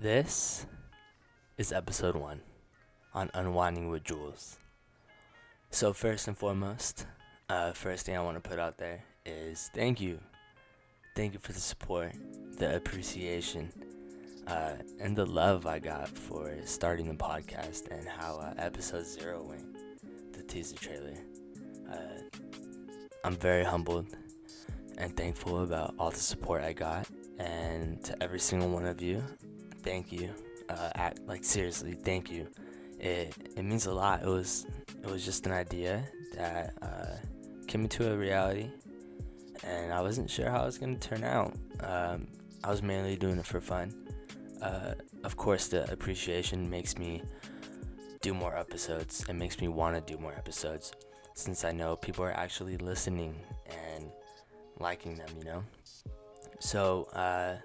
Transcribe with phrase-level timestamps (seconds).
[0.00, 0.64] This
[1.56, 2.40] is episode one
[3.14, 4.56] on Unwinding with Jules.
[5.70, 7.04] So, first and foremost,
[7.48, 10.20] uh, first thing I want to put out there is thank you.
[11.16, 12.12] Thank you for the support,
[12.58, 13.72] the appreciation,
[14.46, 19.42] uh, and the love I got for starting the podcast and how uh, episode zero
[19.42, 19.78] went,
[20.32, 21.18] the teaser trailer.
[21.90, 22.38] Uh,
[23.24, 24.06] I'm very humbled
[24.96, 27.08] and thankful about all the support I got,
[27.40, 29.24] and to every single one of you,
[29.82, 30.30] thank you.
[30.68, 32.46] Uh, like seriously, thank you.
[33.00, 34.22] It it means a lot.
[34.22, 34.66] It was
[35.02, 37.16] it was just an idea that uh,
[37.66, 38.70] came into a reality,
[39.64, 41.54] and I wasn't sure how it was gonna turn out.
[41.80, 42.26] Um,
[42.64, 43.94] I was mainly doing it for fun.
[44.60, 44.94] Uh,
[45.24, 47.22] of course, the appreciation makes me
[48.20, 49.24] do more episodes.
[49.28, 50.92] It makes me want to do more episodes,
[51.34, 53.34] since I know people are actually listening
[53.66, 54.10] and
[54.80, 55.28] liking them.
[55.38, 55.64] You know.
[56.58, 57.56] So, uh,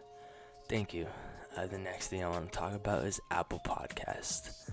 [0.70, 1.08] thank you.
[1.56, 4.72] Uh, the next thing I want to talk about is Apple Podcast.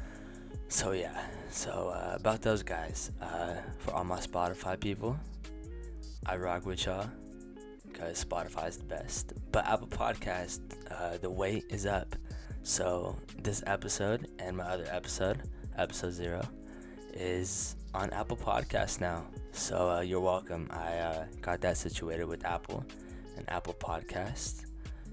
[0.69, 3.11] So yeah, so uh, about those guys.
[3.21, 5.19] Uh, for all my Spotify people,
[6.25, 7.07] I rock with y'all
[7.87, 9.35] because Spotify is the best.
[9.53, 10.61] But Apple Podcast,
[10.91, 12.17] uh, the wait is up.
[12.63, 15.43] So this episode and my other episode,
[15.77, 16.43] episode zero,
[17.13, 19.27] is on Apple Podcast now.
[19.53, 20.69] So uh, you're welcome.
[20.71, 22.85] I uh, got that situated with Apple
[23.37, 24.67] and Apple Podcast.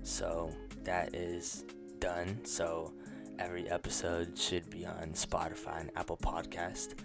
[0.04, 0.52] So
[0.88, 1.66] that is
[2.00, 2.40] done.
[2.44, 2.94] So
[3.40, 6.96] every episode should be on Spotify and Apple Podcast,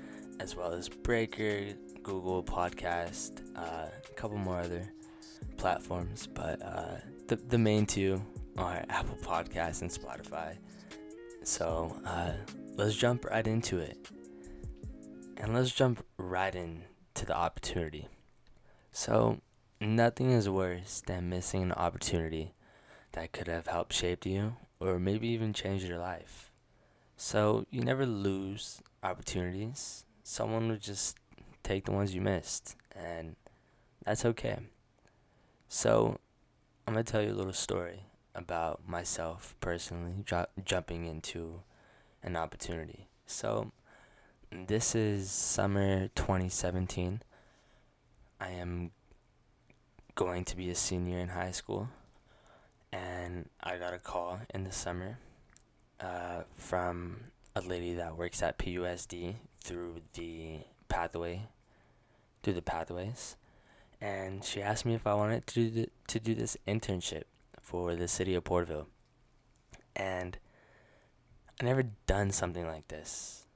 [0.40, 1.66] as well as Breaker,
[2.02, 4.88] Google Podcast, uh, a couple more other
[5.56, 6.28] platforms.
[6.32, 8.22] But uh, the the main two
[8.56, 10.56] are Apple Podcast and Spotify.
[11.42, 12.32] So uh,
[12.76, 13.98] let's jump right into it,
[15.38, 18.06] and let's jump right into the opportunity.
[18.92, 19.40] So
[19.80, 22.54] nothing is worse than missing an opportunity
[23.12, 26.50] that could have helped shape you or maybe even change your life.
[27.16, 30.04] So you never lose opportunities.
[30.24, 31.16] Someone will just
[31.62, 33.36] take the ones you missed, and
[34.04, 34.58] that's okay.
[35.68, 36.18] So
[36.86, 38.00] I'm gonna tell you a little story
[38.34, 41.60] about myself personally ju- jumping into
[42.22, 43.08] an opportunity.
[43.26, 43.72] So
[44.50, 47.22] this is summer 2017.
[48.40, 48.90] I am
[50.14, 51.88] going to be a senior in high school
[53.32, 55.18] and I got a call in the summer
[56.00, 57.16] uh, from
[57.56, 61.48] a lady that works at PUSD through the pathway,
[62.42, 63.36] through the pathways,
[64.00, 67.22] and she asked me if I wanted to do the, to do this internship
[67.60, 68.88] for the city of Porterville,
[69.96, 70.38] and
[71.60, 73.46] I never done something like this.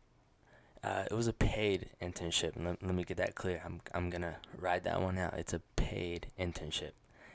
[0.83, 2.53] Uh, it was a paid internship.
[2.57, 3.61] Let, let me get that clear.
[3.65, 5.35] I'm I'm gonna ride that one out.
[5.35, 6.93] It's a paid internship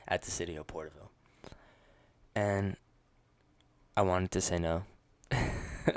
[0.08, 1.11] at the city of Porterville
[2.34, 2.76] and
[3.96, 4.84] I wanted to say no.
[5.32, 5.92] uh,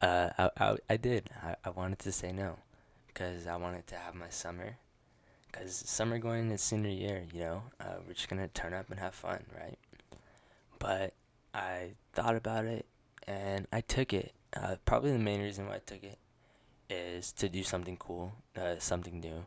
[0.00, 1.30] I, I, I did.
[1.42, 2.56] I, I wanted to say no
[3.06, 4.76] because I wanted to have my summer.
[5.50, 8.90] Because summer going into senior year, you know, uh, we're just going to turn up
[8.90, 9.78] and have fun, right?
[10.78, 11.14] But
[11.52, 12.86] I thought about it
[13.26, 14.32] and I took it.
[14.56, 16.18] Uh, probably the main reason why I took it
[16.88, 19.44] is to do something cool, uh, something new.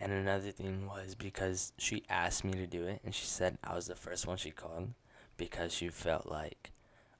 [0.00, 3.74] And another thing was because she asked me to do it and she said I
[3.74, 4.88] was the first one she called
[5.36, 6.72] because she felt like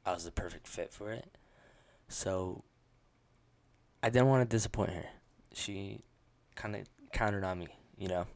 [0.05, 1.37] I was the perfect fit for it.
[2.09, 2.65] So
[4.03, 5.06] I didn't want to disappoint her.
[5.55, 6.00] She
[6.55, 8.27] kind of counted on me, you know.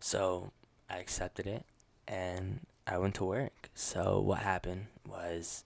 [0.00, 0.52] So
[0.88, 1.64] I accepted it
[2.06, 3.70] and I went to work.
[3.74, 5.64] So what happened was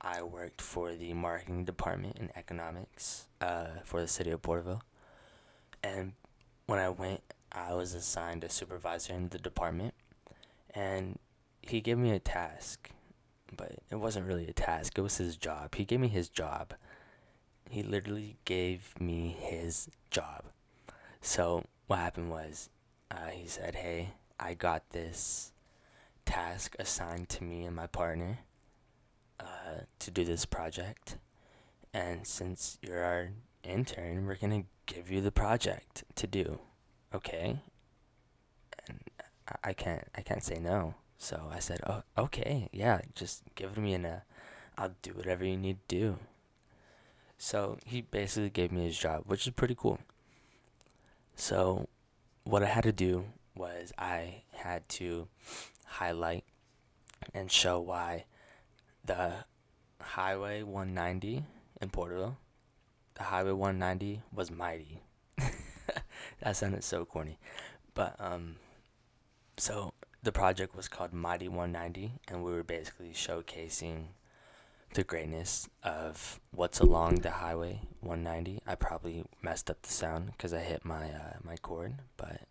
[0.00, 4.82] I worked for the marketing department in economics uh, for the city of Porterville.
[5.82, 6.12] And
[6.66, 9.94] when I went, I was assigned a supervisor in the department.
[10.74, 11.18] And
[11.62, 12.90] he gave me a task,
[13.56, 14.98] but it wasn't really a task.
[14.98, 15.74] It was his job.
[15.74, 16.74] He gave me his job.
[17.70, 20.44] He literally gave me his job.
[21.20, 22.68] So what happened was,
[23.10, 25.52] uh, he said, "Hey, I got this
[26.24, 28.40] task assigned to me and my partner
[29.40, 31.18] uh, to do this project,
[31.94, 33.30] and since you're our
[33.62, 36.58] intern, we're gonna give you the project to do,
[37.14, 37.60] okay?"
[38.88, 39.00] And
[39.62, 40.94] I can't, I can't say no.
[41.22, 44.16] So I said, "Oh, okay, yeah, just give me and uh,
[44.76, 46.18] I'll do whatever you need to do."
[47.38, 50.00] So he basically gave me his job, which is pretty cool.
[51.36, 51.86] So
[52.42, 55.28] what I had to do was I had to
[55.86, 56.42] highlight
[57.32, 58.24] and show why
[59.04, 59.44] the
[60.00, 61.44] Highway 190
[61.80, 62.36] in Porterville,
[63.14, 64.98] the Highway 190 was mighty.
[65.38, 67.38] that sounded so corny,
[67.94, 68.56] but um,
[69.56, 69.92] so
[70.22, 74.06] the project was called Mighty 190, and we were basically showcasing
[74.94, 78.60] the greatness of what's along the highway 190.
[78.66, 82.42] I probably messed up the sound because I hit my uh, my cord, but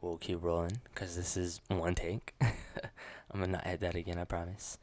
[0.00, 2.34] we'll keep rolling because this is one take.
[2.40, 4.18] I'm gonna not hit that again.
[4.18, 4.78] I promise.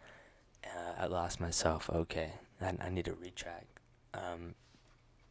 [0.64, 1.90] Uh, I lost myself.
[1.90, 3.80] Okay, I, I need to retract.
[4.14, 4.54] Um,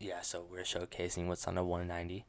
[0.01, 2.25] yeah, so we're showcasing what's on the 190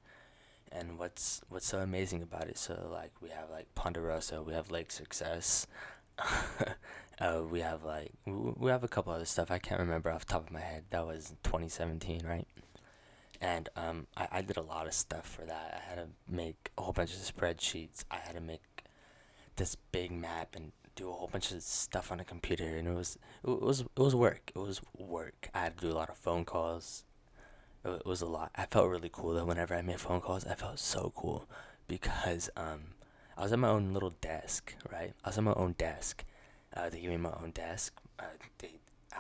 [0.72, 2.58] and what's what's so amazing about it.
[2.58, 5.68] So like we have like Ponderosa, we have Lake Success,
[7.20, 10.34] uh, we have like we have a couple other stuff I can't remember off the
[10.34, 10.86] top of my head.
[10.90, 12.48] That was 2017, right?
[13.40, 15.84] And um, I, I did a lot of stuff for that.
[15.86, 18.04] I had to make a whole bunch of spreadsheets.
[18.10, 18.84] I had to make
[19.58, 22.94] this big map and do a whole bunch of stuff on a computer, and it
[22.94, 24.52] was it was it was work.
[24.56, 25.50] It was work.
[25.54, 27.04] I had to do a lot of phone calls.
[27.86, 28.52] It, was a lot.
[28.56, 29.46] I felt really cool though.
[29.46, 31.48] Whenever I made phone calls, I felt so cool
[31.88, 32.82] because um,
[33.38, 35.14] I was at my own little desk, right?
[35.24, 36.24] I was at my own desk.
[36.76, 37.94] Uh, they gave me my own desk.
[38.20, 38.24] Uh,
[38.60, 38.72] they,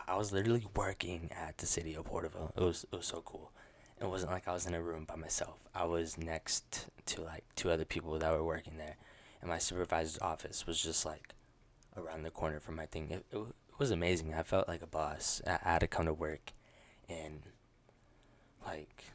[0.07, 2.51] I was literally working at the city of Porterville.
[2.55, 3.51] It was it was so cool.
[3.99, 5.57] It wasn't like I was in a room by myself.
[5.73, 8.97] I was next to like two other people that were working there,
[9.41, 11.33] and my supervisor's office was just like
[11.95, 13.09] around the corner from my thing.
[13.09, 14.33] It, it, it was amazing.
[14.33, 15.41] I felt like a boss.
[15.47, 16.53] I, I had to come to work
[17.07, 17.43] in
[18.77, 19.05] like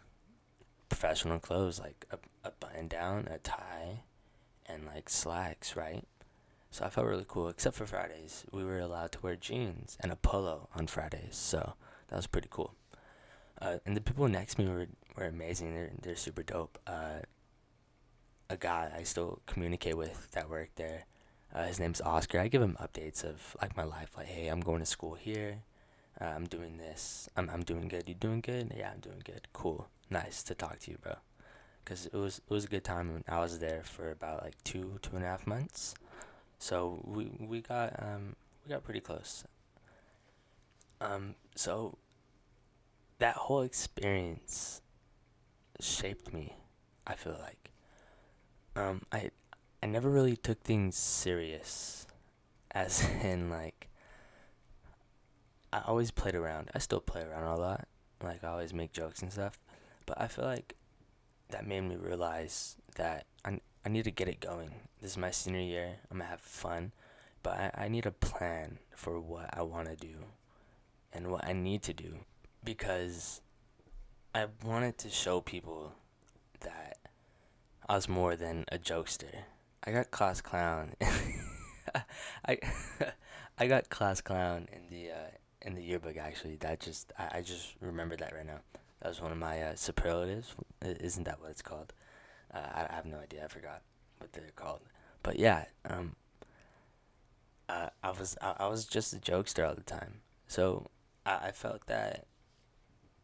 [0.89, 4.01] professional clothes, like a, a button down, a tie,
[4.67, 6.05] and like slacks, right?
[6.71, 8.45] So I felt really cool, except for Fridays.
[8.51, 11.75] We were allowed to wear jeans and a polo on Fridays, so
[12.09, 12.75] that was pretty cool.
[13.61, 14.87] Uh, and the people next to me were,
[15.17, 15.75] were amazing.
[15.75, 16.79] They're, they're super dope.
[16.87, 17.21] Uh,
[18.49, 21.05] a guy I still communicate with that worked there
[21.55, 22.41] uh, his name's Oscar.
[22.41, 25.63] I give him updates of like my life, like, hey, I'm going to school here.
[26.21, 27.29] Uh, I'm doing this.
[27.37, 28.09] I'm I'm doing good.
[28.09, 28.73] You doing good?
[28.77, 29.49] Yeah, I'm doing good.
[29.53, 29.89] Cool.
[30.11, 31.15] Nice to talk to you, bro.
[31.85, 33.25] Cause it was it was a good time.
[33.29, 35.95] I was there for about like two two and a half months,
[36.59, 39.45] so we we got um we got pretty close.
[41.01, 41.99] Um, so
[43.19, 44.81] that whole experience
[45.81, 46.55] shaped me.
[47.07, 47.71] I feel like.
[48.77, 49.31] Um, I
[49.83, 52.07] I never really took things serious,
[52.71, 53.89] as in like.
[55.73, 56.71] I always played around.
[56.75, 57.89] I still play around a lot.
[58.23, 59.59] Like I always make jokes and stuff,
[60.07, 60.77] but I feel like
[61.51, 64.71] that made me realize that I I need to get it going.
[65.01, 65.97] This is my senior year.
[66.11, 66.93] I'm gonna have fun,
[67.43, 70.15] but I, I need a plan for what I want to do,
[71.13, 72.19] and what I need to do,
[72.63, 73.41] because
[74.35, 75.95] I wanted to show people
[76.61, 76.99] that
[77.89, 79.45] I was more than a jokester.
[79.85, 80.95] I got class clown.
[82.47, 82.59] I
[83.59, 85.31] I got class clown in the uh,
[85.65, 86.57] in the yearbook actually.
[86.57, 88.61] That just I, I just remember that right now.
[89.01, 90.55] That was one of my uh, superlatives.
[90.83, 91.93] Isn't that what it's called?
[92.53, 93.45] Uh, I, I have no idea.
[93.45, 93.83] I forgot
[94.19, 94.81] what they're called.
[95.23, 96.17] But yeah, um,
[97.69, 100.21] uh, I was I, I was just a jokester all the time.
[100.47, 100.87] So
[101.27, 102.27] I, I felt that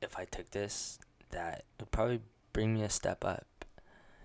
[0.01, 0.99] if I took this,
[1.31, 2.21] that would probably
[2.53, 3.47] bring me a step up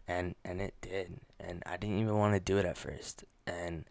[0.08, 3.86] and and it did and i didn't even want to do it at first and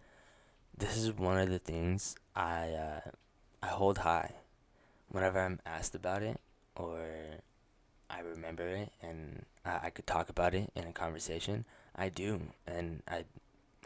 [0.76, 3.10] this is one of the things i uh,
[3.62, 4.32] i hold high
[5.08, 6.40] whenever i'm asked about it
[6.76, 7.00] or
[8.10, 11.64] i remember it and I, I could talk about it in a conversation
[11.96, 13.24] i do and i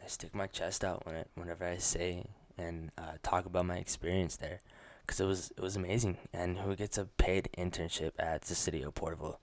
[0.02, 2.24] i stick my chest out when it, whenever i say
[2.58, 4.60] and uh, talk about my experience there
[5.06, 8.82] because it was it was amazing and who gets a paid internship at the city
[8.82, 9.40] of porterville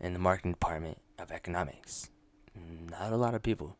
[0.00, 2.10] in the marketing department of economics.
[2.90, 3.76] Not a lot of people.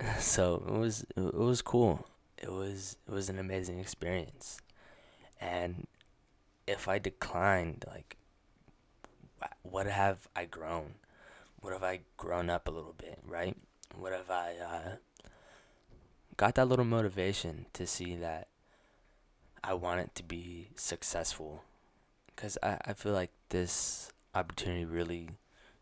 [0.18, 2.06] So it was it was cool.
[2.36, 4.60] It was it was an amazing experience.
[5.42, 5.88] And
[6.66, 8.16] if I declined, like,
[9.62, 10.94] what have I grown?
[11.60, 13.56] What have I grown up a little bit, right?
[13.96, 15.28] What have I uh,
[16.36, 18.48] got that little motivation to see that
[19.64, 21.64] I want it to be successful?
[22.34, 25.30] Because I, I feel like this opportunity really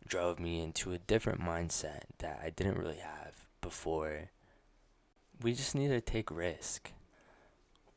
[0.07, 4.31] drove me into a different mindset that I didn't really have before.
[5.41, 6.91] We just need to take risk.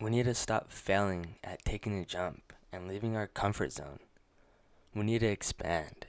[0.01, 4.01] We need to stop failing at taking a jump and leaving our comfort zone.
[4.95, 6.07] We need to expand.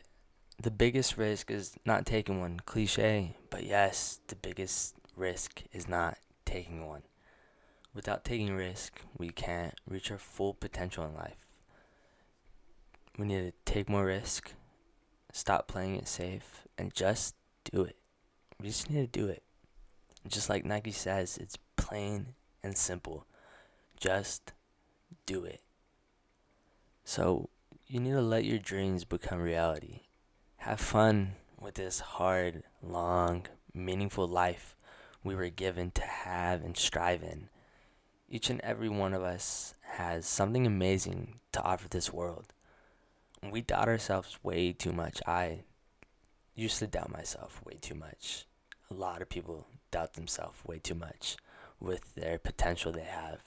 [0.61, 6.17] The biggest risk is not taking one, cliche, but yes, the biggest risk is not
[6.45, 7.03] taking one.
[7.93, 11.45] Without taking risk, we can't reach our full potential in life.
[13.17, 14.53] We need to take more risk,
[15.31, 17.35] stop playing it safe and just
[17.71, 17.97] do it.
[18.59, 19.43] We just need to do it.
[20.27, 23.25] Just like Nike says, it's plain and simple.
[23.99, 24.53] Just
[25.25, 25.61] do it.
[27.03, 27.49] So,
[27.87, 30.01] you need to let your dreams become reality.
[30.57, 34.75] Have fun with this hard, long, meaningful life
[35.23, 37.49] we were given to have and strive in.
[38.29, 42.53] Each and every one of us has something amazing to offer this world.
[43.51, 45.21] We doubt ourselves way too much.
[45.27, 45.63] I
[46.55, 48.45] used to doubt myself way too much.
[48.89, 51.37] A lot of people doubt themselves way too much
[51.79, 53.41] with their potential they have.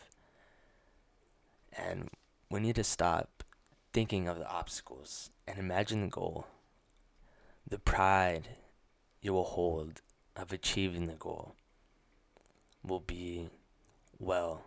[1.78, 2.10] And
[2.50, 3.44] we need to stop
[3.92, 6.46] thinking of the obstacles and imagine the goal.
[7.68, 8.48] The pride
[9.20, 10.00] you will hold
[10.36, 11.54] of achieving the goal
[12.82, 13.48] will be
[14.18, 14.62] well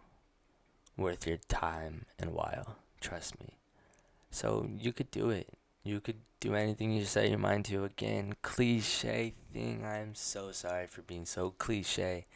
[0.98, 2.78] worth your time and while.
[3.00, 3.58] Trust me.
[4.30, 5.50] So you could do it.
[5.84, 7.84] You could do anything you set your mind to.
[7.84, 9.84] Again, cliche thing.
[9.84, 12.28] I'm so sorry for being so cliche,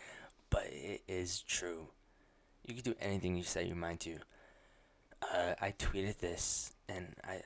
[0.50, 1.90] but it is true.
[2.66, 4.18] You could do anything you set your mind to.
[5.22, 7.42] Uh, I tweeted this and I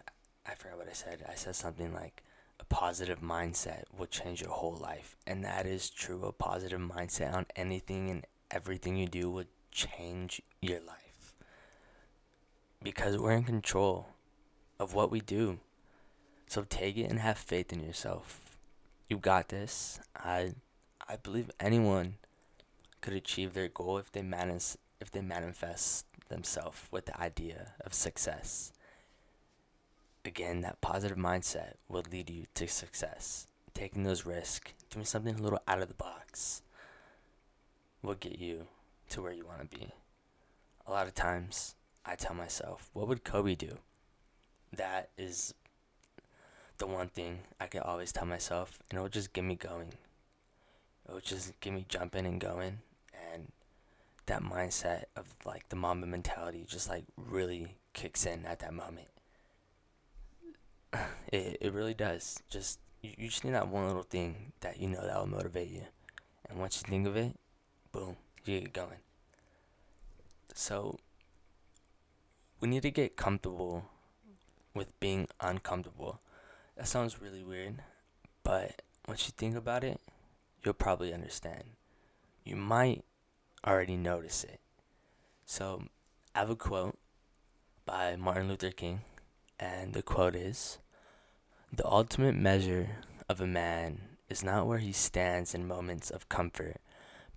[0.45, 1.23] I forgot what I said.
[1.29, 2.23] I said something like
[2.59, 5.15] a positive mindset will change your whole life.
[5.27, 6.23] And that is true.
[6.23, 11.33] A positive mindset on anything and everything you do will change your life.
[12.81, 14.07] Because we're in control
[14.79, 15.59] of what we do.
[16.47, 18.57] So take it and have faith in yourself.
[19.07, 19.99] You got this.
[20.15, 20.53] I
[21.07, 22.15] I believe anyone
[23.01, 27.93] could achieve their goal if they manage if they manifest themselves with the idea of
[27.93, 28.71] success.
[30.25, 33.47] Again, that positive mindset will lead you to success.
[33.73, 36.61] Taking those risks, doing something a little out of the box
[38.01, 38.67] will get you
[39.09, 39.91] to where you want to be.
[40.87, 43.77] A lot of times, I tell myself, what would Kobe do?
[44.75, 45.53] That is
[46.77, 49.93] the one thing I can always tell myself, and it will just get me going.
[51.07, 52.79] It will just get me jumping and going,
[54.29, 59.07] that mindset of like the Mamba mentality just like really kicks in at that moment.
[61.31, 62.41] It it really does.
[62.49, 65.69] Just you, you just need that one little thing that you know that will motivate
[65.69, 65.83] you,
[66.49, 67.35] and once you think of it,
[67.91, 69.01] boom, you get going.
[70.55, 70.97] So
[72.59, 73.85] we need to get comfortable
[74.73, 76.19] with being uncomfortable.
[76.75, 77.83] That sounds really weird,
[78.43, 80.01] but once you think about it,
[80.63, 81.63] you'll probably understand.
[82.43, 83.03] You might
[83.65, 84.59] already notice it.
[85.45, 85.83] So,
[86.35, 86.97] I have a quote
[87.85, 89.01] by Martin Luther King,
[89.59, 90.77] and the quote is
[91.73, 92.97] The ultimate measure
[93.27, 96.77] of a man is not where he stands in moments of comfort,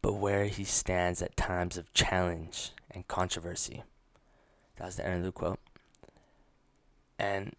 [0.02, 3.82] but where he stands at times of challenge and controversy.
[4.76, 5.60] That was the end of the quote.
[7.18, 7.54] And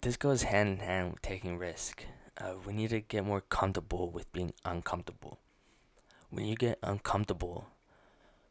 [0.00, 2.04] this goes hand in hand with taking risk.
[2.36, 5.38] Uh, we need to get more comfortable with being uncomfortable.
[6.30, 7.68] When you get uncomfortable,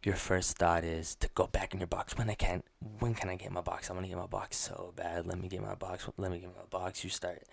[0.03, 2.17] your first thought is to go back in your box.
[2.17, 2.63] When I can,
[3.00, 3.89] when can I get my box?
[3.89, 5.25] I want to get my box so bad.
[5.25, 6.07] Let me get my box.
[6.17, 7.03] Let me get my box.
[7.03, 7.43] You start.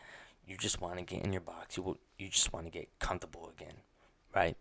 [0.46, 1.76] You just want to get in your box.
[1.76, 3.74] You you just want to get comfortable again,
[4.34, 4.56] right?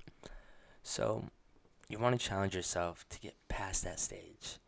[0.84, 1.26] So,
[1.90, 4.60] you want to challenge yourself to get past that stage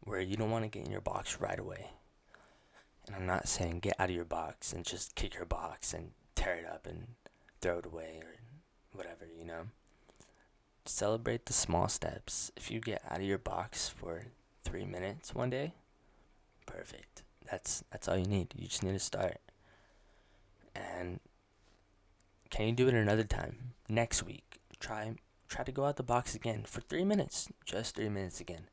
[0.00, 1.90] where you don't want to get in your box right away.
[3.06, 6.10] And I'm not saying get out of your box and just kick your box and
[6.34, 7.06] tear it up and
[7.60, 8.34] throw it away or
[8.92, 9.66] whatever, you know.
[10.84, 12.50] Celebrate the small steps.
[12.56, 14.26] If you get out of your box for
[14.64, 15.74] 3 minutes one day,
[16.66, 17.22] perfect.
[17.50, 18.54] That's that's all you need.
[18.56, 19.38] You just need to start.
[20.74, 21.20] And
[22.50, 23.74] can you do it another time?
[23.88, 24.60] Next week.
[24.80, 25.14] Try
[25.48, 27.48] try to go out the box again for 3 minutes.
[27.64, 28.68] Just 3 minutes again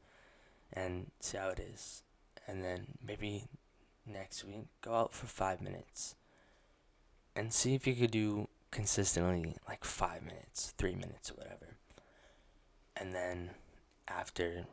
[0.73, 2.03] and see how it is.
[2.47, 3.45] And then maybe
[4.05, 6.15] next week, go out for five minutes
[7.35, 11.77] and see if you could do consistently like five minutes, three minutes, or whatever.
[12.99, 13.51] And then
[14.07, 14.65] after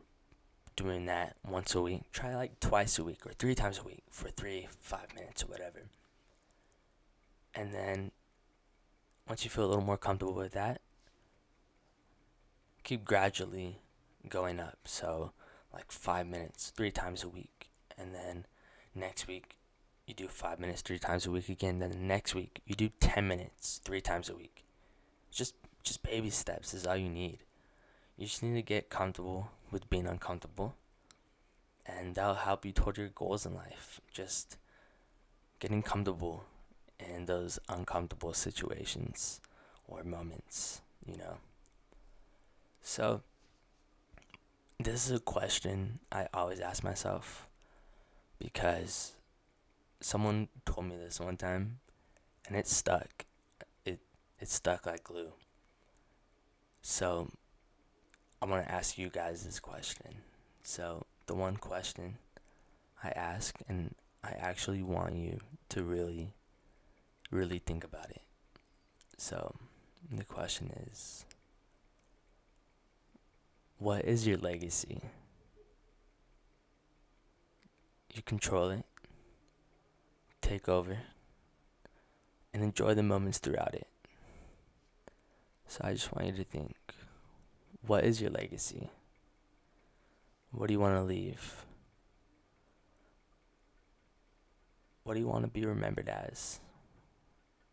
[0.74, 4.02] doing that once a week, try like twice a week or three times a week
[4.10, 5.82] for three, five minutes, or whatever.
[7.54, 8.10] And then
[9.28, 10.80] once you feel a little more comfortable with that,
[12.84, 13.78] keep gradually
[14.28, 14.78] going up.
[14.84, 15.32] So,
[15.72, 18.46] like five minutes three times a week, and then
[18.94, 19.56] next week
[20.06, 21.78] you do five minutes three times a week again.
[21.78, 24.64] Then the next week you do ten minutes three times a week.
[25.30, 27.38] Just just baby steps is all you need.
[28.16, 30.74] You just need to get comfortable with being uncomfortable,
[31.84, 34.00] and that'll help you toward your goals in life.
[34.10, 34.56] Just
[35.58, 36.44] getting comfortable
[36.98, 39.40] in those uncomfortable situations
[39.86, 41.38] or moments, you know.
[42.80, 43.22] So
[44.78, 47.46] this is a question I always ask myself
[48.38, 49.12] because
[50.00, 51.78] someone told me this one time
[52.46, 53.24] and it stuck.
[53.84, 54.00] It
[54.38, 55.32] it stuck like glue.
[56.82, 57.30] So
[58.40, 60.16] I want to ask you guys this question.
[60.62, 62.18] So the one question
[63.02, 65.38] I ask and I actually want you
[65.70, 66.32] to really
[67.30, 68.22] really think about it.
[69.18, 69.54] So
[70.10, 71.24] the question is
[73.78, 75.02] what is your legacy?
[78.16, 78.84] you control it,
[80.40, 80.96] take over,
[82.54, 83.86] and enjoy the moments throughout it.
[85.68, 86.74] So I just want you to think
[87.86, 88.90] what is your legacy?
[90.50, 91.64] What do you want to leave?
[95.04, 96.60] What do you want to be remembered as?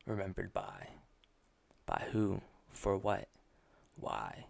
[0.06, 0.88] Remembered by?
[1.86, 2.42] By who?
[2.72, 3.28] For what?
[4.00, 4.46] Why?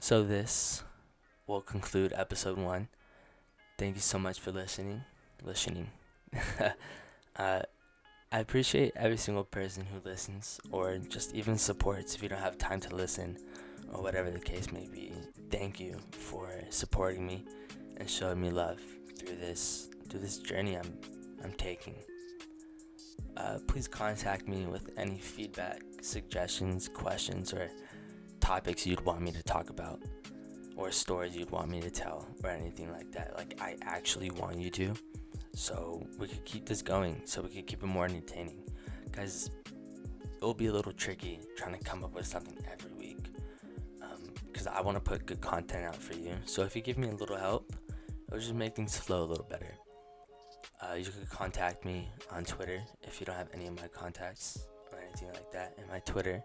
[0.00, 0.82] So, this
[1.46, 2.88] will conclude episode one.
[3.76, 5.04] Thank you so much for listening.
[5.44, 5.90] Listening.
[7.36, 7.62] uh,
[8.30, 12.58] I appreciate every single person who listens or just even supports if you don't have
[12.58, 13.38] time to listen
[13.90, 15.12] or whatever the case may be.
[15.50, 17.46] Thank you for supporting me
[17.96, 18.80] and showing me love
[19.18, 20.92] through this through this journey I'm
[21.42, 21.94] I'm taking.
[23.34, 27.70] Uh, please contact me with any feedback, suggestions, questions, or
[28.40, 30.02] topics you'd want me to talk about,
[30.76, 33.32] or stories you'd want me to tell, or anything like that.
[33.38, 34.92] Like I actually want you to
[35.58, 38.62] so we could keep this going so we could keep it more entertaining.
[39.10, 43.18] Guys it will be a little tricky trying to come up with something every week
[44.46, 46.32] because um, i want to put good content out for you.
[46.44, 47.72] So if you give me a little help
[48.28, 49.74] it'll just make things flow a little better.
[50.80, 54.64] Uh, you could contact me on twitter if you don't have any of my contacts
[54.92, 55.74] or anything like that.
[55.76, 56.40] And my twitter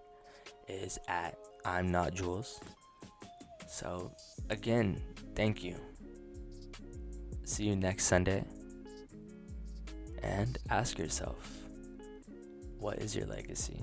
[0.67, 2.59] is at i'm not jules.
[3.67, 4.11] So
[4.49, 4.99] again
[5.35, 5.75] thank you.
[7.43, 8.43] See you next sunday
[10.23, 11.63] and ask yourself
[12.79, 13.79] what is your legacy?